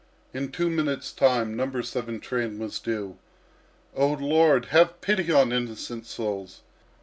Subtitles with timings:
[0.33, 1.79] In two minutes' time No.
[1.79, 3.19] 7 train was due.
[3.95, 4.65] "Oh, Lord!
[4.73, 6.61] Have pity on innocent souls!"